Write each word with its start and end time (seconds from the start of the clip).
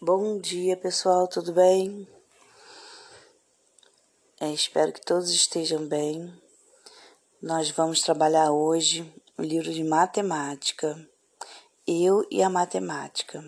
Bom 0.00 0.38
dia, 0.38 0.76
pessoal, 0.76 1.26
tudo 1.26 1.52
bem? 1.52 2.06
É, 4.38 4.48
espero 4.52 4.92
que 4.92 5.04
todos 5.04 5.28
estejam 5.28 5.88
bem. 5.88 6.32
Nós 7.42 7.72
vamos 7.72 8.00
trabalhar 8.00 8.52
hoje 8.52 9.12
o 9.36 9.42
livro 9.42 9.72
de 9.72 9.82
matemática. 9.82 10.96
Eu 11.84 12.24
e 12.30 12.40
a 12.44 12.48
matemática. 12.48 13.44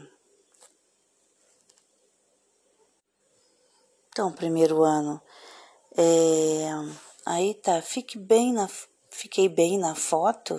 Então, 4.09 4.33
primeiro 4.33 4.83
ano. 4.83 5.23
É, 5.97 6.67
aí 7.27 7.55
tá, 7.55 7.81
fique 7.81 8.19
bem 8.19 8.53
na, 8.53 8.69
fiquei 9.09 9.49
bem 9.49 9.79
na 9.79 9.95
foto. 9.95 10.59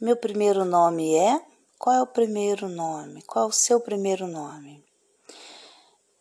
Meu 0.00 0.16
primeiro 0.16 0.64
nome 0.64 1.14
é 1.14 1.51
qual 1.82 1.96
é 1.96 2.00
o 2.00 2.06
primeiro 2.06 2.68
nome? 2.68 3.22
Qual 3.22 3.46
é 3.46 3.48
o 3.48 3.50
seu 3.50 3.80
primeiro 3.80 4.28
nome? 4.28 4.84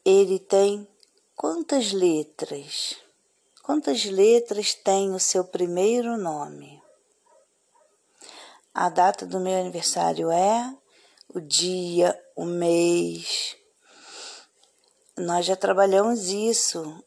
Ele 0.03 0.39
tem 0.39 0.87
quantas 1.35 1.91
letras? 1.91 2.95
Quantas 3.61 4.05
letras 4.05 4.73
tem 4.73 5.13
o 5.13 5.19
seu 5.19 5.43
primeiro 5.43 6.17
nome? 6.17 6.81
A 8.73 8.89
data 8.89 9.23
do 9.23 9.39
meu 9.39 9.55
aniversário 9.59 10.31
é 10.31 10.75
o 11.29 11.39
dia, 11.39 12.19
o 12.35 12.43
mês. 12.43 13.55
Nós 15.15 15.45
já 15.45 15.55
trabalhamos 15.55 16.29
isso 16.29 17.03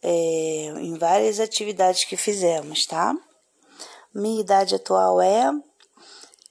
é, 0.00 0.66
em 0.76 0.96
várias 0.96 1.40
atividades 1.40 2.04
que 2.04 2.16
fizemos, 2.16 2.86
tá? 2.86 3.12
Minha 4.14 4.40
idade 4.40 4.76
atual 4.76 5.20
é 5.20 5.50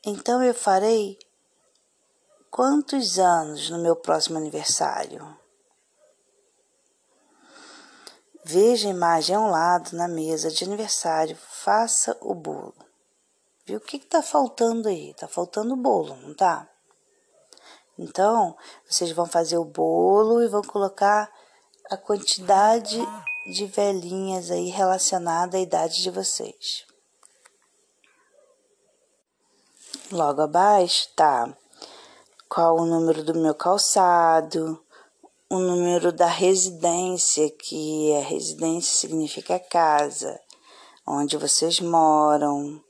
então 0.06 0.44
eu 0.44 0.54
farei 0.54 1.18
quantos 2.50 3.20
anos 3.20 3.70
no 3.70 3.80
meu 3.80 3.96
próximo 3.96 4.38
aniversário? 4.38 5.38
Veja 8.44 8.88
a 8.88 8.92
imagem 8.92 9.36
ao 9.36 9.48
lado 9.48 9.96
na 9.96 10.08
mesa 10.08 10.50
de 10.50 10.64
aniversário, 10.64 11.36
faça 11.36 12.18
o 12.22 12.34
bolo. 12.34 12.74
Viu 13.66 13.78
o 13.78 13.82
que 13.82 13.98
está 13.98 14.24
faltando 14.24 14.88
aí? 14.90 15.12
Está 15.12 15.28
faltando 15.28 15.74
o 15.74 15.78
bolo, 15.78 16.16
não 16.16 16.34
tá? 16.34 16.68
Então, 17.98 18.58
vocês 18.90 19.12
vão 19.12 19.26
fazer 19.26 19.58
o 19.58 19.66
bolo 19.66 20.42
e 20.42 20.48
vão 20.48 20.62
colocar 20.62 21.30
a 21.92 21.98
quantidade 21.98 22.98
de 23.54 23.66
velhinhas 23.66 24.50
aí 24.50 24.70
relacionada 24.70 25.58
à 25.58 25.60
idade 25.60 26.02
de 26.02 26.10
vocês. 26.10 26.89
Logo 30.12 30.42
abaixo 30.42 31.08
tá 31.16 31.56
qual 32.50 32.78
o 32.78 32.86
número 32.86 33.24
do 33.24 33.36
meu 33.36 33.54
calçado, 33.54 34.84
o 35.48 35.60
número 35.60 36.12
da 36.12 36.26
residência, 36.26 37.48
que 37.52 38.12
é 38.14 38.20
residência 38.20 38.92
significa 38.92 39.60
casa, 39.60 40.40
onde 41.06 41.38
vocês 41.38 41.80
moram, 41.80 42.84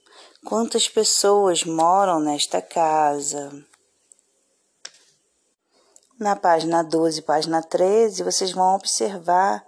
quantas 0.46 0.88
pessoas 0.88 1.66
moram 1.66 2.22
nesta 2.22 2.62
casa. 2.62 3.52
Na 6.18 6.38
página 6.38 6.82
12 6.84 7.22
página 7.24 7.62
13, 7.62 8.24
vocês 8.24 8.54
vão 8.54 8.76
observar 8.76 9.62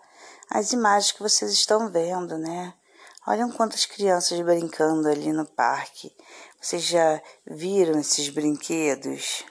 as 0.49 0.71
imagens 0.71 1.11
que 1.11 1.21
vocês 1.21 1.52
estão 1.52 1.89
vendo, 1.89 2.38
né? 2.38 2.73
Olham 3.27 3.52
quantas 3.52 3.86
crianças 3.86 4.39
brincando 4.41 5.08
ali 5.08 5.31
no 5.31 5.45
parque. 5.45 6.11
Vocês 6.59 6.81
já 6.81 7.22
viram 7.45 8.00
esses 8.00 8.30
brinquedos? 8.30 9.45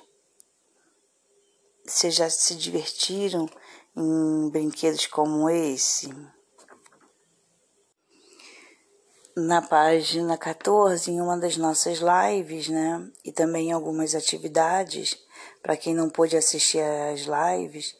Vocês 1.86 2.16
já 2.16 2.28
se 2.28 2.56
divertiram 2.56 3.48
em 3.96 4.50
brinquedos 4.50 5.06
como 5.06 5.48
esse? 5.48 6.12
Na 9.36 9.62
página 9.62 10.36
14, 10.36 11.08
em 11.12 11.20
uma 11.20 11.38
das 11.38 11.56
nossas 11.56 12.00
lives, 12.00 12.68
né? 12.68 13.08
E 13.24 13.30
também 13.30 13.70
algumas 13.70 14.16
atividades, 14.16 15.16
para 15.62 15.76
quem 15.76 15.94
não 15.94 16.10
pôde 16.10 16.36
assistir 16.36 16.82
às 16.82 17.20
lives, 17.20 17.94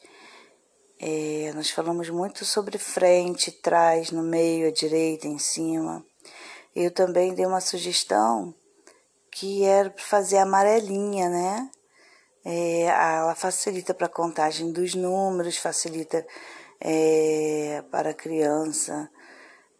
é, 1.03 1.50
nós 1.55 1.71
falamos 1.71 2.11
muito 2.11 2.44
sobre 2.44 2.77
frente, 2.77 3.50
trás, 3.50 4.11
no 4.11 4.22
meio, 4.22 4.69
à 4.69 4.71
direita, 4.71 5.27
em 5.27 5.38
cima. 5.38 6.05
Eu 6.77 6.91
também 6.91 7.33
dei 7.33 7.47
uma 7.47 7.61
sugestão 7.62 8.55
que 9.33 9.65
era 9.65 9.91
fazer 9.97 10.37
amarelinha, 10.37 11.31
né? 11.31 11.71
É, 12.44 12.83
ela 12.83 13.34
facilita 13.34 13.94
para 13.94 14.06
a 14.06 14.11
contagem 14.11 14.72
dos 14.72 14.94
números, 14.94 15.56
facilita 15.56 16.27
é, 16.78 17.82
para 17.91 18.11
a 18.11 18.15
criança, 18.15 19.11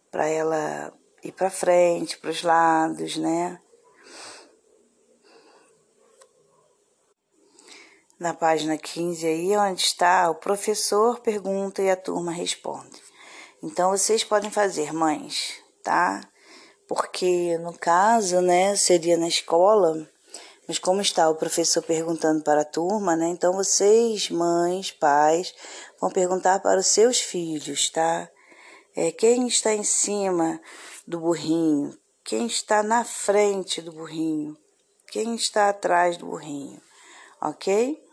para 0.09 0.27
ela 0.27 0.91
ir 1.23 1.33
para 1.33 1.51
frente, 1.51 2.17
para 2.17 2.31
os 2.31 2.41
lados, 2.41 3.17
né? 3.17 3.59
Na 8.21 8.33
página 8.33 8.77
15 8.77 9.25
aí, 9.25 9.57
onde 9.57 9.81
está 9.81 10.29
o 10.29 10.35
professor 10.35 11.19
pergunta 11.19 11.81
e 11.81 11.89
a 11.89 11.95
turma 11.95 12.31
responde. 12.31 13.01
Então 13.63 13.89
vocês 13.89 14.23
podem 14.23 14.51
fazer, 14.51 14.93
mães, 14.93 15.55
tá? 15.83 16.21
porque 16.93 17.57
no 17.59 17.71
caso, 17.71 18.41
né, 18.41 18.75
seria 18.75 19.15
na 19.15 19.29
escola, 19.29 20.05
mas 20.67 20.77
como 20.77 20.99
está 20.99 21.29
o 21.29 21.35
professor 21.35 21.81
perguntando 21.81 22.43
para 22.43 22.63
a 22.63 22.65
turma, 22.65 23.15
né? 23.15 23.29
Então 23.29 23.53
vocês, 23.53 24.29
mães, 24.29 24.91
pais, 24.91 25.55
vão 26.01 26.11
perguntar 26.11 26.59
para 26.59 26.81
os 26.81 26.87
seus 26.87 27.21
filhos, 27.21 27.89
tá? 27.89 28.29
É, 28.93 29.09
quem 29.09 29.47
está 29.47 29.73
em 29.73 29.85
cima 29.85 30.59
do 31.07 31.21
burrinho? 31.21 31.97
Quem 32.25 32.45
está 32.45 32.83
na 32.83 33.05
frente 33.05 33.81
do 33.81 33.93
burrinho? 33.93 34.57
Quem 35.09 35.33
está 35.35 35.69
atrás 35.69 36.17
do 36.17 36.25
burrinho? 36.25 36.81
Ok? 37.41 38.03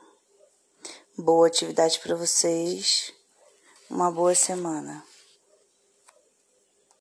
Boa 1.21 1.49
atividade 1.49 1.99
para 1.99 2.15
vocês. 2.15 3.12
Uma 3.91 4.09
boa 4.09 4.37
semana. 4.37 5.03